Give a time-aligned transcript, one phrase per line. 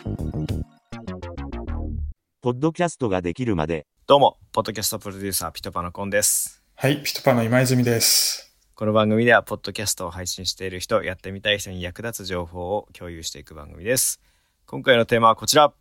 [2.41, 6.61] ポッドキャストができるまで、どうも、ポッドキャストプロデューサー、ピトパのコンです。
[6.75, 8.53] はい、ピトパの今泉です。
[8.75, 14.19] この番組では、ポッドキャストを配信している人、やってみたい人に役立つ情報を共有していく番組です。
[14.65, 15.73] 今回のテーマはこちら。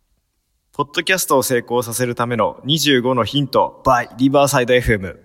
[0.71, 5.17] ポッドキャストを成功させるための25のヒント by リバーサイド FM。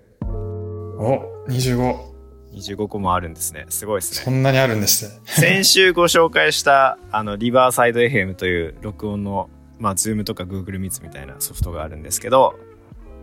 [0.98, 2.09] お、25。
[2.52, 3.66] 25個もあるんですね。
[3.68, 4.24] すごいですね。
[4.24, 5.20] そんなにあるんですね。
[5.24, 12.55] 先週ご紹介した、あの、 Riverside FM という録音の、まあ、ズームとか Google Meets みたいなソフトがあるんですけど、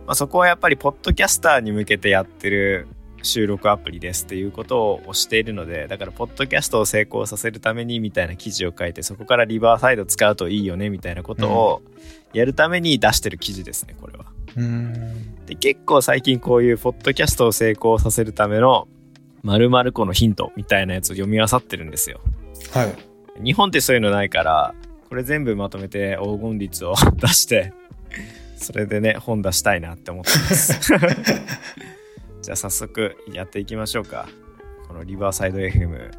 [0.06, 2.88] まあ、そこはやっぱり、ポッドキャスターに向けてやってる
[3.22, 11.82] 収録アプリですっていうことを推しているので、だから、ポッドキャストを成功させるためにみたいな記事を書いて、そこからリバーサイド使うといいよねみたいなことを
[12.32, 14.26] やるために出してる記事ですね、これは。
[14.56, 15.46] うーん。
[15.48, 18.86] で結構最近こういうポッドキャストを成功させるための
[19.42, 22.20] 〇〇個のヒントみたいなやつを読み漁ってるんですよ。
[22.72, 23.42] はい。
[23.42, 24.74] 日本ってそういうのないから、
[25.08, 27.72] これ全部まとめて黄金率を出して、
[28.56, 30.80] それでね、本出したいなって思ってます。
[32.42, 34.28] じゃあ早速やっていきましょうか。
[34.86, 36.10] このリバーサイド FM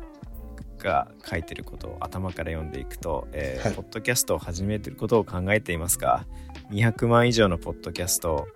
[0.79, 6.25] が書いてることを頭から読んでいくと、えーはいポッドキャストを始めてることを考えていますか
[6.71, 8.47] 200万以上のポッドキャスト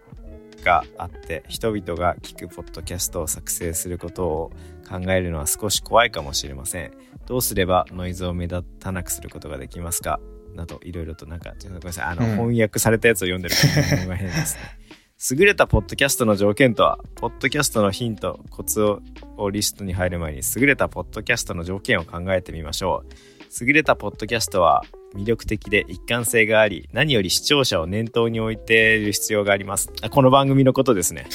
[0.63, 4.51] があって人々が聞くポッドキャストを作成することを
[4.87, 6.91] 考えるのは少し怖いかもしれません。
[7.25, 10.19] どうすればノイズを目立たなくすることができますか？
[10.55, 12.05] などいろいろとなんかごめんなさい。
[12.05, 12.31] あの、うん。
[12.35, 14.61] 翻訳されたやつを読んでるからが変ですね。
[15.39, 18.99] 優れたポッドキャストの条件とはポッドキャストのヒントコツを
[19.37, 23.65] をリストに入る前に優れたポッドキャストの条件を考えてみましょう。
[23.65, 24.83] 優れたポッドキャストは
[25.15, 29.91] 魅力的で一貫性があり何より視聴者を念頭に置いている必要があります。
[30.01, 31.27] あこの番組のことですね。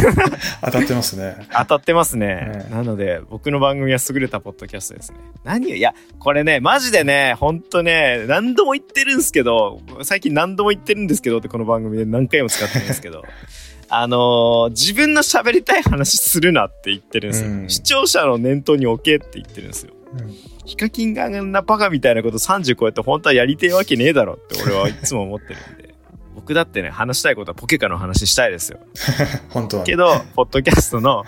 [0.64, 1.36] 当たってますね。
[1.52, 5.18] 当たってますね、うんなので僕の番組は優れたポッドキャストですね。
[5.44, 13.24] 何をいやこれねマジでねほんとね何度も言ってるんですけど最近何度も言ってるんですけどってこの番組で何回も使ってるんですけど。
[13.88, 17.70] あのー自分の喋りたい話するなって言ってるんですよ、うん。
[17.70, 19.92] 視聴者の念頭に置けって言ってるんですよ。
[19.92, 19.95] うん
[20.64, 25.94] ヒカキンがあんなバカみたいなこと30超えて本当はやりてえわけねえだろって俺はいつも思ってるんで
[26.34, 28.78] 僕だってね話したいことはポケカの話したいですよ
[29.50, 29.86] 本当はね。
[29.86, 31.24] けど、ポッドキャストの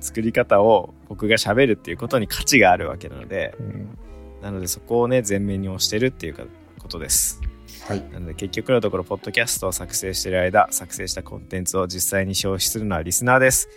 [0.00, 3.98] 作り方を僕が喋るっていうことに価値があるわけなので、うん
[4.42, 6.44] なのでそこをね、前面に押してるっていうか
[6.78, 7.40] ことです。
[7.86, 8.04] はい。
[8.12, 13.68] なので結局のところ、ポッドキャストを作成している間、作成したコンテンツを実際に消費するのはリスナーです。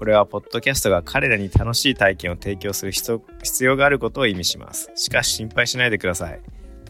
[0.00, 3.20] これは、ポッドキャストが彼らに楽しい体験を提供する必
[3.66, 4.90] 要があることを意味します。
[4.94, 6.40] しかし心配しないでください。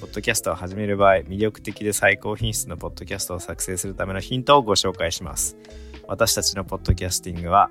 [0.01, 5.57] ポッドキャストを始める場合、魅力的で最高品質のポッドキャストを作成するためのヒントをご紹介します。
[6.07, 7.69] 私たちのポッドキャスティングは、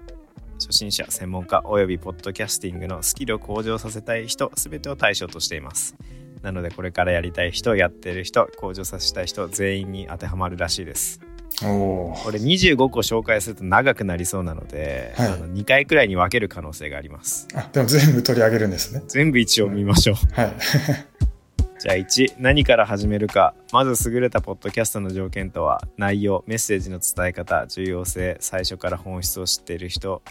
[0.55, 5.95] 初心者、専門家およびポッドキャスティングのスキルを向上させたい人、すべてを対象としています。
[6.41, 11.21] なので、これからやりたい人、やってる人、向上させたい人、全員に当てはまるらしいです。
[11.65, 17.47] これ25個紹介すると長くなりそうなので、はいあの2回くらいに分ける可能性があります。
[17.53, 19.03] あ、でも全部取り上げるんですね。
[19.07, 20.15] 全部一応見ましょう。
[20.39, 20.53] はい。
[21.79, 23.53] じゃあ1、何から始めるか。
[23.71, 30.21] まず優れたポッドキャストの条件とは、内容、メッセージの伝え方、重要性、最初から本質を知っている人。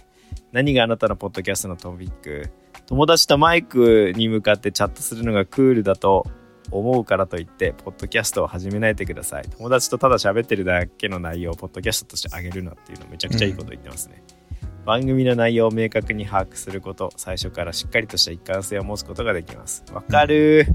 [0.52, 2.50] 何があなたのポッドキャストのトピック
[2.86, 6.26] 友達とマイクに向かってチャットするのがクールだと
[6.70, 9.44] 思うからといって、ポッドキャストを始めないでください。
[9.56, 14.22] 友達とただ喋ってるだけの内容をポッドキャストとしてあげるなっていうのめちゃくちゃいいこと言ってますね。
[14.84, 19.84] 番組の内容を明確に把握すること、最初からしっかりとした一貫性を持つことができます。
[19.92, 20.68] わかるー。
[20.68, 20.74] わ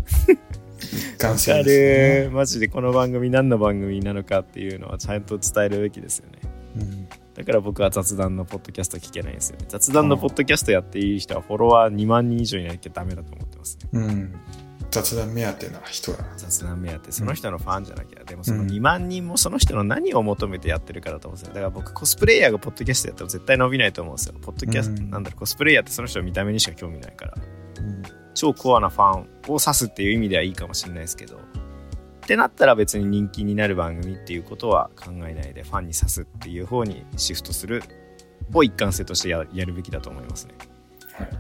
[1.18, 2.30] か完成る。
[2.32, 6.40] マジでこの番組何の番組なのかっていうのはちゃんと伝えるべきですよね
[6.78, 14.36] うんだから僕は雑談のポッドキャスト聞けないんですよね雑談のポッドキャストやっていい人はフォロワー2万人以上いなきゃダメだと思ってますねうん。
[14.94, 16.20] 雑談目当てな人が。
[16.38, 17.12] 雑談目当て。
[17.12, 21.54] その人のファンじゃなきゃ、でもそのうん2万人もその人の何を求めてやってるからだと思うんですよ。
[21.54, 24.36] だから僕コスプレイヤーがポッドキャストやっても絶対伸びないと思うんですよ。
[24.42, 25.10] ポッドキャスト、うん。
[25.10, 27.34] なんだろうコスプレイヤーってその人の見た目にしか興味ないから。
[27.80, 28.04] うん。
[28.36, 31.38] 超コアなファンを指すっていう意味ではいいかもしれないですけど。
[31.38, 37.84] ってなったら別に人気になる番組っていうことは考えないでファンに指すっていう方にシフトする
[38.54, 40.73] を一貫性としてややるべきだと思いますね、はい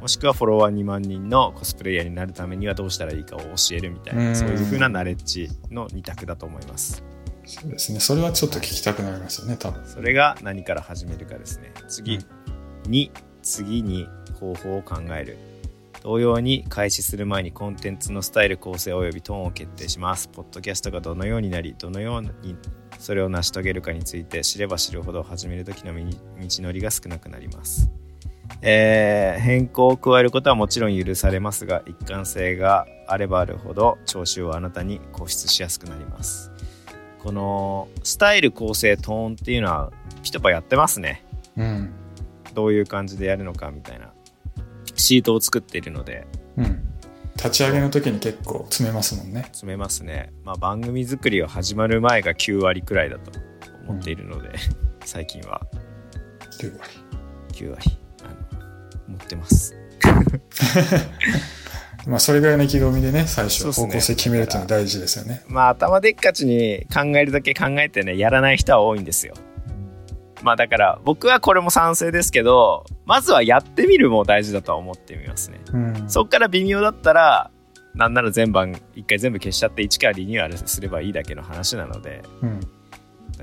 [0.01, 7.03] もしくはフォロワー2万人のコスプレイヤーになるためにはどうしたらいいかを教えるみたいなうんそういう風なナレッジの2択だと思います
[7.45, 7.99] そうですね。
[7.99, 9.85] それはちょっと聞きたくなりますよね、多分。
[9.85, 12.19] それが何から始めるかですね次、
[12.85, 13.11] 2
[13.41, 14.07] 次に
[14.39, 15.37] 方法を考える
[16.01, 20.27] 同様に開始する前にコンテンツのスタイル構成及びトーンを決定します。
[20.27, 22.31] ポッドキャストがどのようになり、どのように
[22.99, 26.17] それを成し遂げるかについて知れば知るほど始める時の道道
[26.63, 27.89] のりが少なくなります。
[28.61, 36.51] えー変更を加えることはもちろん許されますが一貫性があればあるほど聴衆はあなたに固執しやすくなります
[37.19, 39.91] このスタイル構成トーンっていうのは
[40.23, 41.25] ピトパやってますね
[41.57, 41.93] うん。
[42.53, 44.13] どういう感じでやるのかみたいな
[44.95, 46.93] シートを作っているのでうん。
[47.35, 49.43] 立ち上げの時に結構詰めますもんね。
[49.43, 53.31] 詰めますね、まあ、番組作りが始まる前が9割くらいだと
[53.87, 54.51] 思っているので、
[55.03, 55.61] 最近は
[56.59, 56.91] 9割。
[57.53, 58.02] 9割
[59.07, 59.75] あの持ってます
[62.05, 65.41] まあ、それぐらいの意気込みでね、最初、方向性決めるっていうのは大事ですよね。
[65.47, 69.33] まあ頭でっかちに考えるだけ考えてねやらない人は多いんですよ
[70.41, 76.09] まあだから僕はこれも賛成ですけどまずはやってみるも大事だとは思ってみますねうん。
[76.09, 77.49] そっから微妙だったら
[77.95, 82.59] なんなら全番一回全部消しちゃって一からリニューアルすればいいだけの話なのでうん。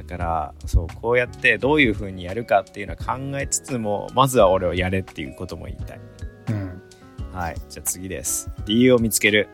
[0.01, 6.01] だからそうこうやってどういう風にやるかっていうのは考えつつもまずは俺をやれっていうことも言いたい。
[6.49, 6.83] うん。
[7.33, 8.51] はいじゃあ次です。
[8.65, 9.49] 理由を見つける。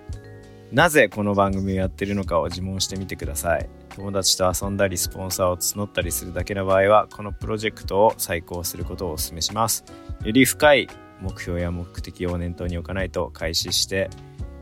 [0.73, 3.69] なぜこの番組をやってるのかを自問してみてください。
[3.97, 9.85] 友達と遊んだりスポンサーを募ったりするだけの場合はこのプロジェクトを再考することをお勧めします。
[10.23, 10.89] より深い
[11.21, 14.11] 目標や目的を念頭に置かないと開始して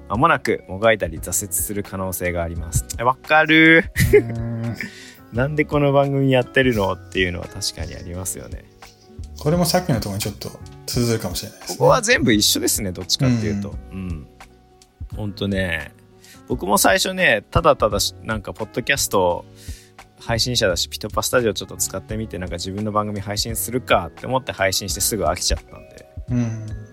[0.08, 2.86] 間もなくもがいたり挫折する可能性があります。
[2.98, 4.76] えわかるうん
[5.34, 8.64] なんでこの番組やってるのっていうのは確かにありますよね。
[9.40, 10.48] これもさっきのところにちょっと
[10.86, 11.76] 通ずるかもしれないですね。
[11.78, 13.74] ここは全部一緒ですねどっちかっていうと。
[13.90, 14.26] うん、
[15.16, 15.32] ほん。
[15.32, 15.92] とね。
[16.46, 19.44] 僕も最初ねただただしなんかポッドキャスト
[20.20, 26.08] 配信者だしピトパスタジオちょっと使ってみてなんか自分の番組配信するかって思って配信してすぐ飽きちゃったんで。
[26.30, 26.83] うん。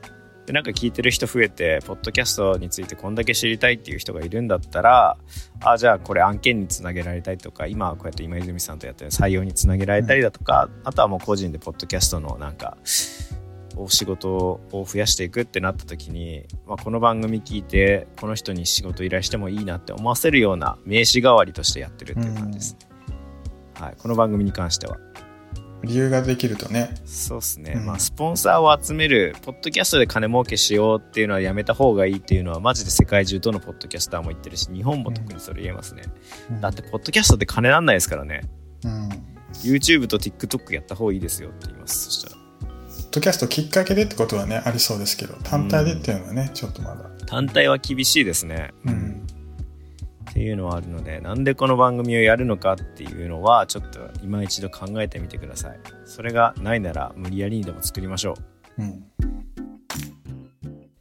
[0.45, 5.17] でなんか聞いてる人増えてポッドキャストについてこんだけ知りたいっていう人がいるんだったら
[5.63, 12.77] あじゃあこれ案件につなげられたりとか今はこうやって今泉さんとやってる採用につなげられたりだとか、あとはもう個人でポッドキャストのなんか
[13.75, 22.79] お仕事を増やしていくってなった時に、まあ、この番組聞いてこの人に仕事依頼してもいいなって思わせるような名刺代わりとしてやってるっていう感じですね、
[23.79, 24.97] はい、この番組に関しては
[25.83, 26.95] 理由ができるとね。
[27.05, 27.85] そうっすね、うん。
[27.85, 36.03] まあスポンサーを集めるポッドキャストで金儲けしようっていうのはやめた方がいいっていうのはマジで世界中どのポッドキャスターも言ってるし日本も特にそれ言えますね、
[36.49, 36.61] うん。
[36.61, 38.41] だってポッドキャストって金なんないですからね。
[38.83, 39.09] うん。
[39.63, 42.05] YouTube と TikTok やった方がいいですよって言います。
[42.05, 42.35] そしたら。
[42.35, 47.09] ポッドキャストきっかけでってことはね、ありそうですけど、単体でっていうのはね、ちょっとまだ。
[47.25, 48.71] 単体は厳しいですね。
[48.85, 49.20] うん。
[50.31, 55.79] っていうのはあるのでなんでこの番組をやるのかっていうのはちょっと今一度考えてみてください。
[56.05, 58.35] それがないなら無理やりにでも作りましょ
[58.77, 58.81] う。
[58.81, 59.03] うん。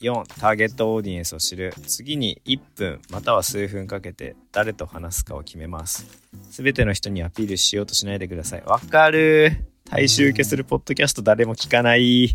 [0.01, 1.73] 4ターゲットオーディエンスを知る。
[1.87, 6.07] 次に1分または数分かけて誰と話すかを決めます。
[6.51, 8.65] 全ての人にアピールしようとしないでください。
[8.65, 12.35] わかる大衆受けするポッドキャスト誰も聞かない。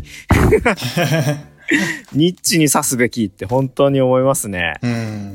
[2.14, 4.74] ニッチに指すべきって本当に思いますね。
[4.82, 5.25] うん。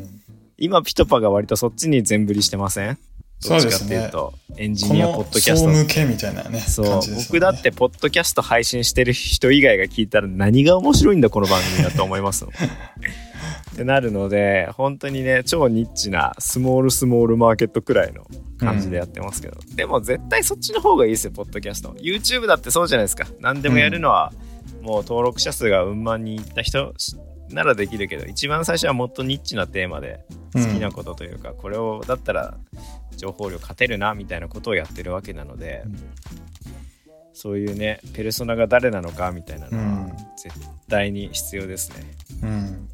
[0.61, 2.97] 今ピトパが割とそっちに全振りしてません？
[3.43, 5.71] どっちかっていうとエンジこニアポのッドキャスト。
[5.71, 6.99] 総向けみたいなね、そう、ね。
[7.27, 12.45] 僕だってポッドキャスト配信してる人以外が聞いたら何が面白いんだこの番組だと思います
[13.73, 18.27] ってなるので本当にね超ニッチなスモールスモールマーケットくらいの
[18.59, 21.95] 感じでやってますけど、でも絶対そっちの方がいいですよポッドキャスト。
[21.99, 23.25] YouTube だってそうじゃないですか。
[23.39, 24.31] 何でもやるのは、
[24.83, 26.93] もう登録者数がうん万人いった人
[27.53, 32.57] ならできるけど一番最初はもっとニッチなテーマで好きなことというか、これをだったら
[33.17, 35.83] 情報量勝てるなみたいなことをやってるわけなので、
[37.33, 40.53] そういうねペルソナが誰なのかみたいなのうんは絶
[40.89, 42.05] 対に必要ですね、
[42.43, 42.89] うん。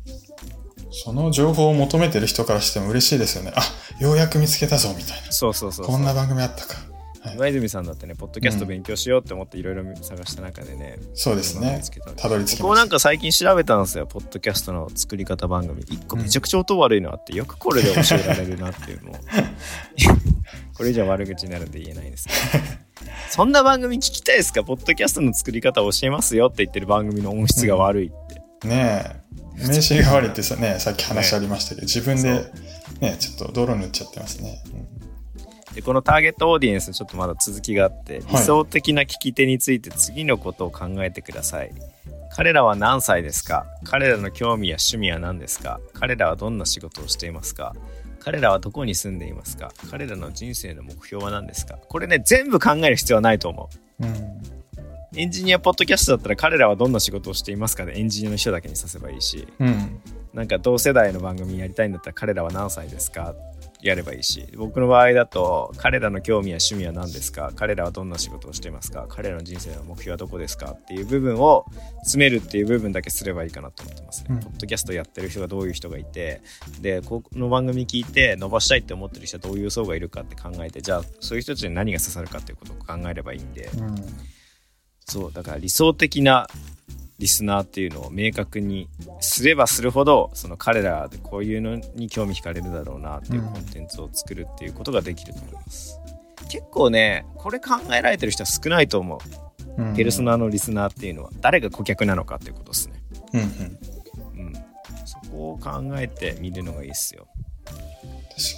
[0.92, 3.54] その情報を求めてる人からしても嬉しいですよね。
[3.56, 3.62] あ、
[4.02, 5.32] ようやく見つけたぞ、みたいな。
[5.32, 6.87] そうそうそうそうこんな番組あったか。
[7.28, 7.36] はい。
[7.36, 11.82] 今泉さんだってねポッドキャスト勉強しようって思っていろいろ探した中でね、そうですね。
[12.06, 12.12] た。
[12.14, 12.84] たどり着き僕もました。
[12.84, 15.82] なんか最近調べたんですよポッドキャストの作り方番組。
[15.84, 19.16] 一個めちゃくちゃ音悪いのあってよくこれで教えられるなっていうのを。
[20.76, 22.64] これ以上悪口になるんで言えないですけど。
[23.30, 24.64] そんな番組聞きたいですか？
[24.64, 28.12] ポッドキャストの作り方を教えますよって言ってる番組の音質が悪いっ
[28.62, 29.68] て、ねえ。
[29.68, 32.52] 名刺が悪いってさ、ね、さっき話ありましたけど、自分で、
[33.02, 34.64] ね、ちょっと泥塗っちゃってますね。
[35.78, 41.72] でこのターゲットオーディエンスちょっとまだ続きがあって、理想的な聞き手について次のことを考えてください。
[42.36, 43.68] 彼らは何歳ですか？
[43.84, 45.80] 彼らの興味や趣味は何ですか？
[45.94, 47.76] 彼らはどんな仕事をしていますか？
[48.20, 49.72] 彼らはどこに住んでいますか？
[49.92, 51.78] 彼らの人生の目標は何ですか？
[51.88, 53.70] これね全部考える必要はないと思
[54.00, 54.04] う。
[54.04, 54.42] うん。
[55.16, 59.48] エンジニアポッドキャストだったら彼らはどんな仕事をしていますかでエンジニアの人だけにさせばいいし。
[59.60, 60.02] うん。
[60.34, 63.36] なんか同世代の番組やりたいんだったら彼らは何歳ですか？
[63.82, 64.48] やればいいし。
[64.56, 67.52] 僕の場合だと彼らの興味や趣味は何ですか？
[67.56, 69.06] 彼らはどんな仕事をしていますか？
[69.08, 70.72] 彼らの人生の目標はどこですか？
[70.72, 71.66] っていう部分を
[72.00, 74.40] 詰めるっていう部分だけすればいいかなと思ってますね、うん。
[74.40, 76.42] ポッドキャストやってる人がどういう人がいて
[76.82, 83.70] でこの番組聞いて伸ばしたいって思ってる人はどういう層がいるかって考えてじゃあそういう人たちに何が刺さるかっていうことを考えればいいんで。
[83.78, 83.96] うん。
[85.10, 86.48] そうだから理想的な
[87.20, 93.48] リスナーっていうのを明確にすればするほどその彼らでこういうのに興味惹かれるだろうなっていううん。
[93.48, 96.00] コンテンツを作るっていうことができると思います、
[96.50, 99.48] 結構ねこれ考えられてる人は少ないと思う。
[99.78, 99.96] うん。
[99.96, 101.30] ペルソナのリスナーっていうのは。
[101.40, 103.02] 誰が顧客なのかっていうことですね。
[103.34, 103.48] うんうん。
[104.48, 104.54] うん。
[105.06, 105.70] そこを考
[106.00, 107.28] えてみるのがいいですよ。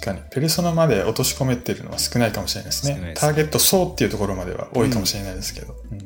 [0.04, 0.20] かに。
[0.30, 2.94] ペルソナまで落とし込めてるのは少ないかもしれないですね。
[2.94, 5.76] 少ないですターゲット層っていうところまでは多いかもしれないですけど。
[5.92, 5.99] うん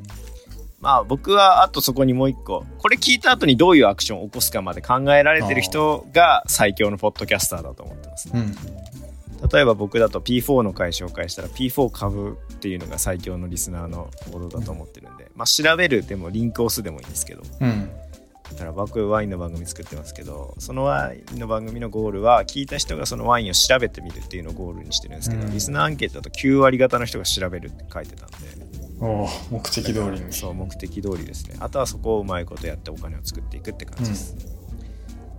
[0.85, 2.67] まあ僕はあとそこにもう一個。
[2.77, 8.55] これ聞いた後にどういうアクションを起こすかまで考えられてる人が最強のポッドキャスターだと思ってますうん。
[9.49, 17.43] 例えば僕だと P4 の回紹介したら P4 株っていうのが最強のリスナーの行動だと思ってるんで、まあ調べるでもリンク押すでもいいんですけど。
[17.61, 17.91] うん。
[18.53, 25.51] だから僕ワインの番組作ってますけどそのワインの番組のゴールは聞いた人がそのワインを調べてみるっていうのをゴールにしてるんですけど、うん。
[25.51, 28.37] リスナーアンケートだと9割方の人が調べるって書いてたんで
[29.01, 30.33] 目的通りに。
[30.33, 31.57] そう目的通りですね。
[31.61, 34.37] あとはそこをうまいことやってお金を作っていくって感じです、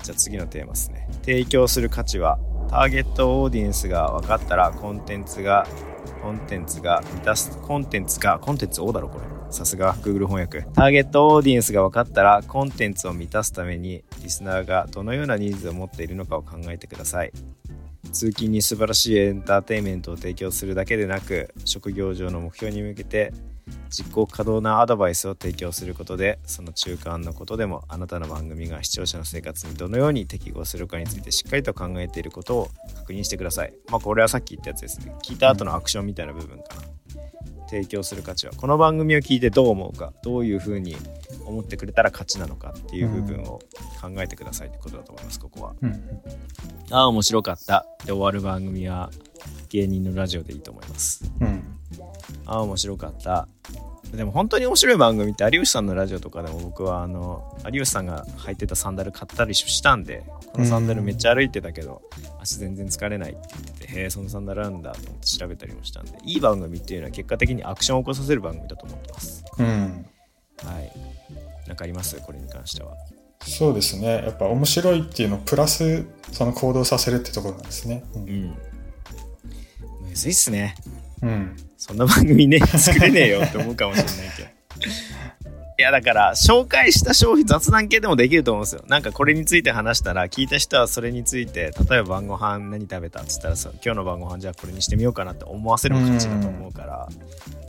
[0.03, 1.07] じゃあ次のテーマですね。
[1.23, 5.65] 提供する価値はターゲットオーディエンスが分かったらコンテンツが
[6.21, 9.25] コンテンツが満たすコンテンツがコンテンツ O だろこれ。
[9.51, 10.63] さすが Google 翻訳。
[10.73, 17.31] ターゲットオーディエンスが分かったらコンテンツを満たすためにリスナーがどのようなニーズを持っているのかを考えてください
[18.15, 23.33] 通勤に素晴らしいエンターテインメントを提供するだけでなく職業上の目標に向けて
[23.89, 33.73] 実行可能なアドバイスを提供することでその中間のことでもあなたの番組が視聴者の生活にどのように適合するかについてしっかりと考えていることを確認してください。
[33.89, 35.15] まあこれはさっき言ったやつですね。
[35.23, 36.95] 聞いた後のアクションみたいな部分かな
[37.67, 40.95] 提供する価値はこの番組を聞いてどう思うかどういうふうに
[41.45, 43.59] 思ってくれたら価値なのかっていう部分を
[44.01, 45.75] 考えてくださいってことだと思いますここは。
[45.81, 45.91] うん。
[46.91, 47.85] ああ面白かった。
[48.05, 49.09] で終わる番組は
[49.69, 51.31] 芸人のラジオでいいと思います。
[51.41, 51.64] うん。
[52.45, 53.47] ああ面白かった
[54.13, 60.23] でも本当に面白い番組って有吉さんのラジオとかでも僕はあの有吉さんが履いてたサンダル買ったりしたんで
[60.53, 62.01] このサンダルめっちゃ歩いてたけど
[62.39, 70.05] 足全然疲れないって言っててへえそのサンダルあるんだと思って調べたりもしたんでいい番組っていうのは結果的にアクションを起こさせる番組だと思ってますうん。
[70.63, 70.91] はい
[71.67, 72.15] なんかあります？
[72.21, 72.95] これに関しては
[73.41, 74.07] そうですね。
[74.23, 78.03] やっぱ面白いっていうのをプラス、その行動させるってところなんですね。
[78.15, 78.19] う。
[78.19, 78.55] うんん
[80.01, 80.75] むずいっすね
[81.25, 81.55] うん。
[81.75, 84.49] そんな番組ね、 作れねえよって思うかもしれないけど。
[85.77, 88.83] いや、だから、紹介した商品、雑談系でもできると思うんですよ。
[88.87, 97.09] なんかこれについて話したら、聞いた人はそれについて、例えば晩ご飯何食べたっつったらさ、今日の晩ご飯じゃあこれにしてみようかなって思わせる価値だと思うから、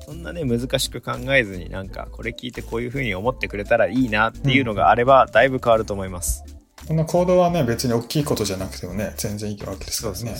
[0.04, 6.55] そんなね、難しく考えずになんか、これ聞いてこういう風に思ってくれたらいいなっていうのがあれば、だいぶ変わると思います。
[6.86, 10.36] この行動はね、別に大きいことじゃなくてもね、全然いいわけですからね。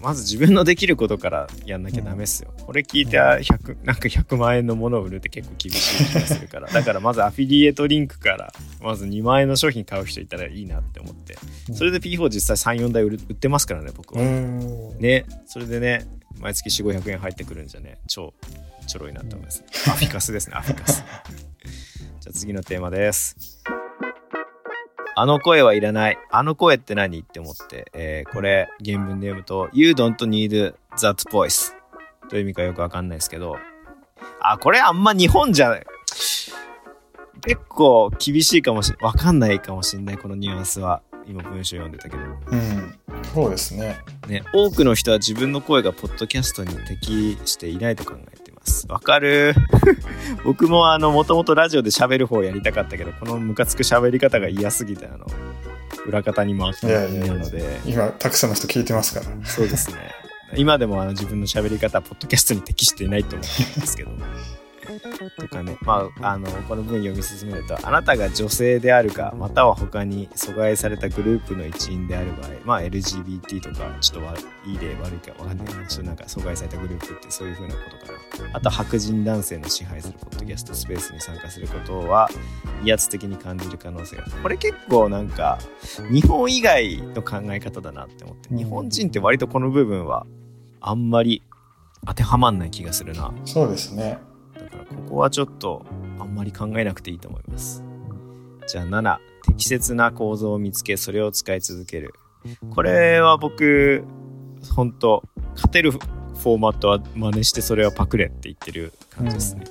[0.00, 6.68] まず自分のできることからやんなきゃダメっすよ、これ聞いて100なんか100万円のものを売るって結構厳しい気がするから。
[6.68, 11.36] だからまずアフィリエイトリンクからまず2万円の商品買う人いたらいいなって思って。
[11.74, 14.98] それで P4 実際34台売ってますからね僕は、うん。
[14.98, 15.26] ね。
[15.46, 16.06] それでね
[16.40, 18.32] 毎月4500円入ってくるんじゃね超
[18.86, 21.04] ちょろいなって思います、アフィカスですねアフィカス。
[22.20, 23.51] じゃあ次のテーマです
[25.14, 26.18] あの声はいらない。
[26.30, 31.72] あの声って何って思って、えーこれ原文で読むと、You don't need that voice
[32.28, 33.56] という意味かよくわかんないですけど、
[34.40, 35.86] あ、これあんま日本じゃない。
[37.44, 41.02] 結構厳しいかもしれわかんないかもしれない、このニュアンスは。
[41.26, 42.22] 今文章読んでたけど。
[42.22, 42.98] うん。
[43.32, 43.98] そうですね。
[44.28, 48.86] ね、多くの人は自分の声がポッドキャストに適していないと考えます。
[48.88, 49.54] わかる
[50.44, 55.26] 僕もあの、もともとラジオで喋る方をやりたかったけど、このムカつく喋り方が嫌すぎて、あの、
[56.06, 59.46] 裏方に回ってなので、今、たくさんの人聞いてますから。
[59.46, 59.96] そうですね。
[60.54, 64.10] 今でもあの自分の喋り方はポッドキャストに適していないと思ってるんですけど。
[65.38, 78.50] とかね、まあ、あの、この文読み進めると、あなたが女性であるか、または他に阻害されたグループの一員である場合、まあ、LGBT とか、ちょっと悪いい例悪いかわかんないけど、ちょっとなんか阻害されたグループってそういう風なことかな。
[78.54, 82.28] あと、白人男性の支配するポッドキャストスペースに参加することは、
[82.84, 84.32] 威圧的に感じる可能性がある。
[84.42, 85.58] これ結構なんか、
[86.10, 90.26] 日本以外の考え方だなって思って、うん日本人って割とこの部分は、
[90.80, 91.42] あんまり
[92.06, 93.32] 当てはまんない気がするな。
[93.44, 94.18] そうですね。
[94.92, 95.84] ここはちょっと
[96.18, 97.82] あんまり考えなくていいと思います。
[98.66, 102.14] じゃあ7、適切な構造を見つけ、それを使い続ける。
[102.70, 104.04] これは僕、
[104.74, 105.22] 本当
[105.54, 109.64] 勝てるフォーマットは真似してそれはパクれって言ってる感じですね。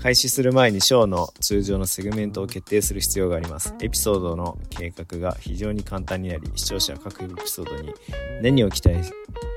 [0.00, 3.74] 開始する前にショーの通常のセグメントを決定する必要があります。
[3.80, 7.94] エピソードの計画が非常に簡単になり、視聴者は各エピソードに
[8.42, 9.02] 何を期待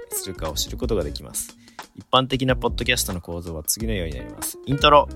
[0.09, 1.57] するかを知ることができます。
[1.97, 4.57] 一般的なポッドキャストの構造は次のようになります。
[4.65, 5.09] イントロ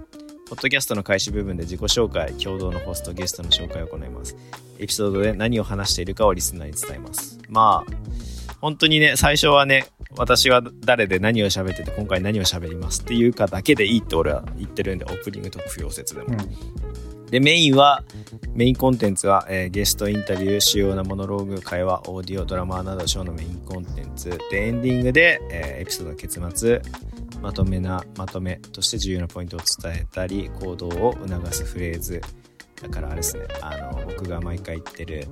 [0.49, 4.35] ポッドキャストの開始部分で自己紹介、共同のホスト、ゲストの紹介を行います。
[4.79, 7.39] エピソードで何を話しているかをリスナーに伝えます。
[7.47, 7.93] まあ、
[8.59, 16.35] 本当にね、最初はね、私は誰で何を喋ってて、今回何を喋りますっていうかだけでいいって俺は言ってるんで、オープニングトーク不要説でも。
[17.31, 18.03] で、メインは、
[18.53, 24.37] メインコンテンツは、えーゲストインタビュー、主要なモノローグ、会話、オーディオ、ドラマなど、ショーのメインコンテンツ。
[24.51, 26.81] で、エンディングで、えーエピソードの結末、
[27.41, 32.21] まとめな、まとめとして重要なポイントを伝えたり、行動を促すフレーズ。
[32.81, 35.25] だからあれですね、あの、僕が毎回言ってる、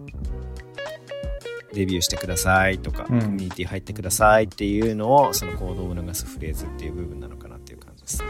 [1.73, 8.29] デビューしてくださいとか、うんコミュニティ入ってくださいっていうのを、その行動を促すフレーズっていう部分なのかなっていう感じですね。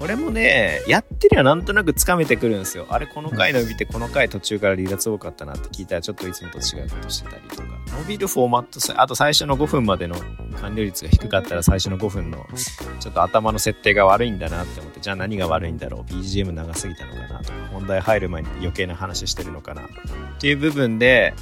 [0.00, 2.86] これもね、やってりゃなんとなくつかめてくるんですよ。
[2.88, 7.64] あれ、この回伸びて、この回途中から離脱多かったなって聞いたら、ちょっといつもと違うことしてたりとか。
[7.98, 10.16] 伸びるフォーマットさ、あと最初の5分までの
[10.58, 12.38] 完了率が低かったら、最初の5分の
[12.98, 19.84] ちょっと頭の設定が悪いんだなって思って、じゃあ何が悪いんだろう ?BGM 長すぎたのかなとか、本題入る前に余計な話してるのかなっ
[20.40, 21.34] ていう部分で、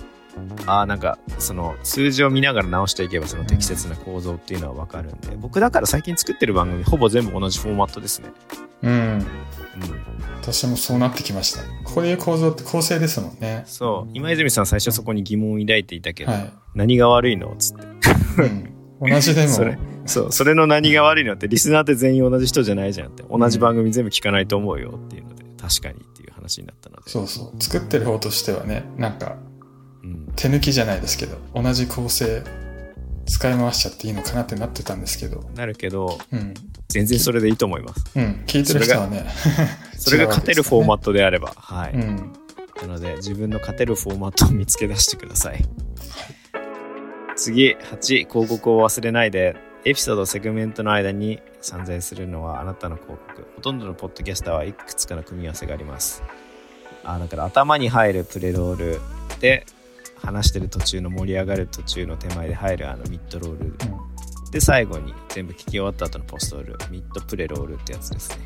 [0.66, 8.28] ああなんかその数字を見ながら直していけばその適切な構造っていうのは分かるんで、僕だから最近作ってる番組ほぼ全部同じフォーマットですね。
[8.82, 8.90] うん。
[8.90, 9.26] うん、
[10.40, 11.60] 私もそうなってきました。
[11.84, 13.64] こういう構造って構成ですもんね。
[13.66, 17.86] そう今泉さん最初そこに疑問を抱いていたけど、はい何が悪いのっつって
[18.42, 18.74] うん。
[19.00, 27.62] 同じでも、それそうそれの何が悪いのってリスナーって全員同じ人じゃないじゃんって同じ番組全部聞かないと思うよっていうので確かにっていう話になったのでそうそう。
[27.62, 29.47] 作ってる方としてはね、なんかうん、
[30.38, 32.44] 手抜きじゃないですけど、同じ構成
[33.26, 36.54] 使い回しちゃっていいのかなってなってたんですけど、なるけどうん。
[36.88, 38.44] 全然それでいいと思いますうん。
[38.46, 39.26] 聞いてる人はね、
[39.98, 41.04] それが 勝てるフォーマット。
[41.06, 42.32] トであれば、はい、うん。
[42.80, 45.64] なので自分の勝てるフォーマットを見つけ出してください。
[47.36, 49.56] 次、8、広告を忘れないで。
[49.84, 53.46] エピソード、セグメントの間に散在するのはあなたの広告。
[53.56, 56.22] ほとんどのポッドキャスターはいくつかの組み合わせがあります。
[57.04, 59.00] あだから頭に入るプレロール
[59.40, 59.64] で、
[60.20, 63.74] 話してる途中の盛り上がる途中の手前で入るあのミッドロール。
[64.50, 68.36] で、最後に全部聞き終わった後のポストロール、ミッドプレロールってやつですね。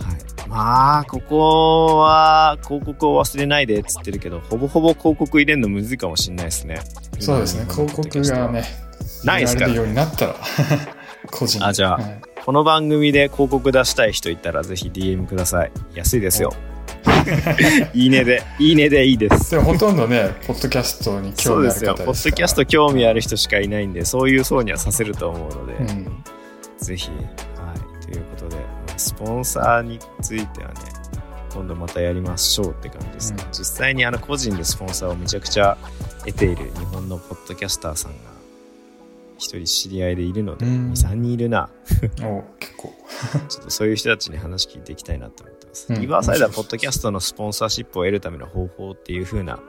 [0.00, 0.48] はい。
[0.48, 6.80] まあ、ここは広告を忘れないでっつってるけど、ほぼほぼ広告入れるのむずいかもしれないですね。
[7.20, 7.64] そうですね。
[7.72, 8.64] 広告がね、
[9.24, 10.34] ないですからねるようになったら、
[11.30, 15.72] 個人であじゃあはいこの番組で広告出したい人いたらぜひ DM ください。
[15.96, 16.52] 安いですよ。
[16.52, 16.75] い
[17.94, 19.50] いねで、いいねでいいです。
[19.52, 21.94] でもほとんどね、ポッドキャストに興味あるそうですよ。
[21.94, 22.06] 方ですから。
[22.06, 26.24] ポッドキャスト興味ある人しかいないんで、そういう層にはさせると思うので、うん。
[26.78, 28.04] ぜひ、はい。
[28.04, 28.56] ということで、
[28.96, 30.74] スポンサーについてはね、
[31.52, 33.42] 今度またやりましょうって感じですね。
[33.42, 35.78] うん実際にあの個人でスポンサーをめちゃくちゃ
[36.26, 38.18] 得ている日本のポッドキャスターさんが
[39.38, 41.70] 一人知り合いでいるので、うん2、3人いるな。
[42.22, 42.92] お結構。
[43.48, 45.86] ちょっとそういう人たちに話聞いていきたいなと思ってます。
[45.92, 49.60] うんリバーサイドはポッドキャストのスポンサーシップを得るための方法っていう風な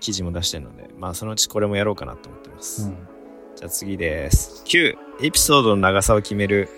[0.00, 2.82] 記事も出してるので、まあそのうちこれもやろうかなと思ってます。
[2.82, 3.08] うん。
[3.56, 4.62] じゃあ次です。
[4.66, 6.68] 9、エピソードの長さを決める。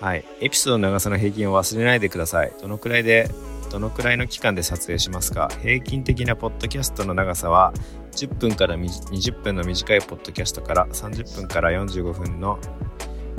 [0.00, 0.24] はい。
[0.40, 2.52] エピソードの長さの平均を忘れないでください。
[2.60, 3.30] どのくらいで、
[3.70, 5.48] どのくらいの期間で撮影しますか？
[5.62, 7.72] 平均的なポッドキャストの長さは、
[8.12, 12.58] 10分からみじ20分の短いポッドキャストから30分から45分の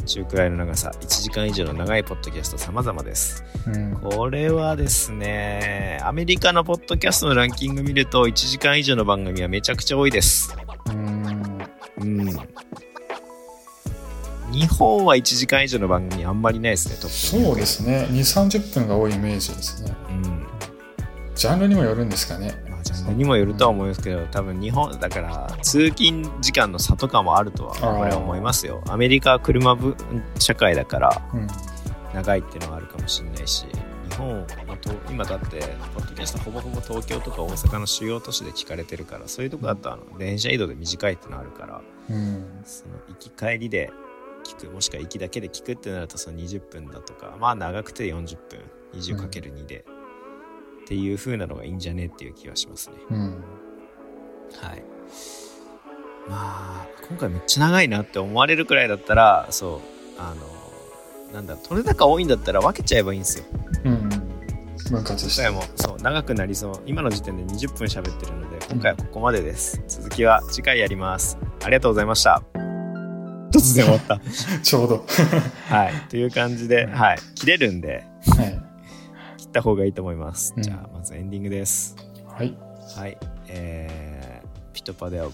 [0.10, 3.44] 中くらいの長さ、1時間以上の長いポッドキャスト様々です。
[3.68, 3.96] うん。
[3.96, 10.56] これはですね、アメリカのポッドキャストのランキング見ると1時間以上の番組はめちゃくちゃ多いです。
[10.88, 11.60] うん。
[12.02, 12.28] うん。
[14.52, 18.08] 日本は1時間以上の番組あんまりないですね、そうですね。
[18.10, 19.94] 2、30分が多いイメージですね。
[20.10, 20.48] うん。
[21.36, 22.69] ジャンルにもよるんですかね。
[23.12, 28.82] にもよるとは思いますけど、多分日本、だから、通勤時間の差とかもあるとは、あーこれは思いますよ。
[28.88, 29.96] アメリカは車ぶ
[30.38, 31.48] 社会だから、うん。
[32.14, 33.66] 長いっていうのはあるかもしれないし、
[34.10, 35.60] 日本、まあ、と今だって、
[35.94, 42.62] ポッドキャストほぼほぼ東京とか大阪の主要都市で聞かれてるから、そういうとこだとあの電車移動で短いっていうのあるから、うん。
[42.66, 43.92] その行き帰りで
[44.44, 48.62] 聞くもしくは行きだけで聞くってなるとその20分だとかまあ長くて40分
[48.96, 49.86] 20×2 で、
[50.90, 53.44] っていう風なのがいいんじゃねっていう気はしますねうん。
[54.60, 54.84] はい
[56.28, 59.80] まあ今回めっちゃ長いなって思われるくらいだったらそう
[60.20, 63.46] あのなんだ取れ高多いんだったら分けちゃえばいいんですよ
[63.84, 64.10] うん。
[64.90, 72.42] 分割もそう長くなりそう今の時点で20分喋ってるので今回はここまでです、続きは次回やりますありがとうございました
[73.52, 74.20] 突然終わった。
[74.62, 75.06] ちょうど。
[75.70, 75.94] はい。
[76.10, 77.20] という感じで、はい。
[77.36, 78.06] 切れるんで、
[79.50, 80.54] った方がいいと思います。
[80.56, 81.96] うんじゃあ、まずエンディングです。
[82.28, 82.56] はい。
[82.96, 83.18] はい。
[83.48, 85.30] えー、ピトパでは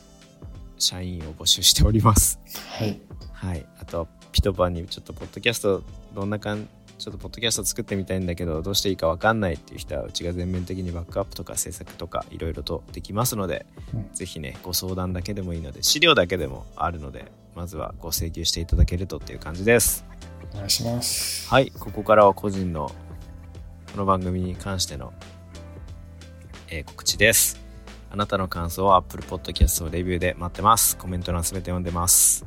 [0.78, 2.40] 社員を募集しております。
[2.80, 3.00] はい。
[3.34, 3.66] はい。
[3.80, 20.06] あと、ピトパにちょっとポッドキャスト、どんな感ちょっとポッドキャスト作ってみたいんだけど、どうしていいかわかんないっていう人は、うちが全面的にバックアップとか制作とかいろいろとできますので、うんぜひね、ご相談だけでもいいので、資料だけでもあるので、まずはご請求していただけるとっていう感じです。
[20.54, 21.50] お願いします。
[21.50, 22.90] はい、ここからは個人の
[23.96, 25.14] この番組に関しての、
[26.68, 27.62] えー告知です。
[28.12, 30.98] あなたの感想は Apple Podcast レビューで待ってます。
[30.98, 32.46] コメント欄すべて読んでます。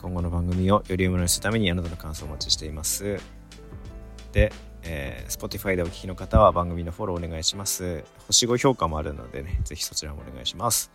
[0.00, 3.20] 今後の番組をより良いものにするためにあなたの感想をお待ちしています。
[4.32, 4.50] で、
[4.82, 8.02] えー Spotify でお聞きの方は番組のフォローお願いします。
[8.28, 10.90] 星5評価もあるのでね、ぜひそちらもお願いします。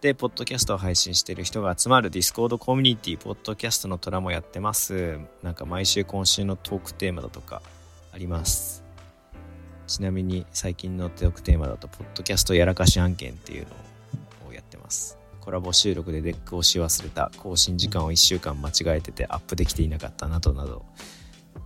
[0.00, 5.18] で、ポッドキャストを配信している人が集まるディスコードコミュニティ、ポッドキャストの虎もやってます。
[5.42, 7.60] なんか毎週今週のトークテーマだとか
[8.12, 8.84] あります。
[9.86, 13.66] ちなみに最近のトークテーマだと、ポッドキャストやらかし案件っていう
[14.42, 15.18] のをやってます。
[15.40, 20.84] コラボ収録で REC をし忘れた、更新時間を1週間間違えててアップできていなかったなどなど、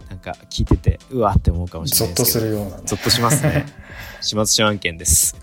[0.08, 2.42] なんか聞いてて、うわって思うかもしれないですけど。
[2.42, 2.82] ゾッとするようなね。
[2.86, 3.66] ゾッとしますね。
[4.22, 5.36] 始末書案件です。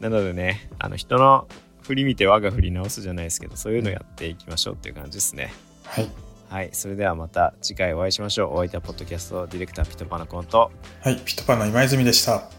[0.00, 1.48] なのでね、あの人の
[1.82, 5.54] 振り見て我が振り直すじゃないですけど、そういうのやっていきましょうっていう感じですね。
[5.84, 6.27] はい。
[6.48, 8.54] はい、それではまた次回お会いしましょう。
[8.54, 10.70] お相手はポッドキャストディレクターピトパナコント。
[11.00, 11.20] はい。
[11.24, 12.57] ピトパナ今泉でした。